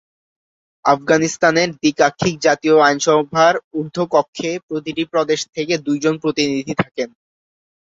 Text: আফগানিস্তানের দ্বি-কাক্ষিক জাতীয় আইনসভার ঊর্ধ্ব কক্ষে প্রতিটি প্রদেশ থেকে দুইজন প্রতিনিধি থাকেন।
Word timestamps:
আফগানিস্তানের 0.85 1.69
দ্বি-কাক্ষিক 1.73 2.35
জাতীয় 2.39 2.75
আইনসভার 2.81 3.53
ঊর্ধ্ব 3.73 3.99
কক্ষে 4.13 4.51
প্রতিটি 4.67 5.03
প্রদেশ 5.13 5.39
থেকে 5.55 5.73
দুইজন 5.87 6.13
প্রতিনিধি 6.23 6.73
থাকেন। 6.75 7.09